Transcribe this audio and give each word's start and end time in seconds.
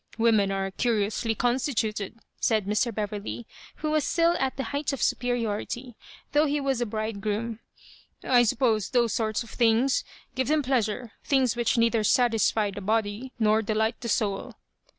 ''Women 0.17 0.51
are 0.51 0.71
curiously 0.71 1.33
oon 1.43 1.57
Btituted," 1.57 2.17
said 2.39 2.65
Mr. 2.65 2.91
Beverley, 2.91 3.45
who 3.75 3.91
was 3.91 4.03
still 4.03 4.31
at 4.39 4.57
the 4.57 4.63
height 4.73 4.93
of 4.93 5.01
superiority, 5.03 5.93
though 6.31 6.47
he 6.47 6.59
was 6.59 6.81
a 6.81 6.87
bride 6.87 7.21
groom. 7.21 7.59
*'I 8.23 8.41
suppose 8.41 8.89
those 8.89 9.13
sort 9.13 9.43
of 9.43 9.51
things 9.51 10.03
give 10.33 10.47
them 10.47 10.63
pleasure— 10.63 11.11
things 11.23 11.55
which 11.55 11.77
neither 11.77 12.03
satisfy 12.03 12.71
the 12.71 12.81
Dody 12.81 13.31
nor 13.37 13.61
delight 13.61 14.01
the 14.01 14.09
soul." 14.09 14.55